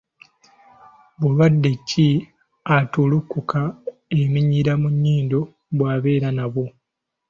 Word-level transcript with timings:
Bulwadde 1.19 1.71
ki 1.87 2.07
attulukuka 2.75 3.59
eminyira 4.19 4.73
mu 4.81 4.89
nnyindo 4.95 5.39
bwabeera 5.77 6.29
nabwo? 6.37 6.65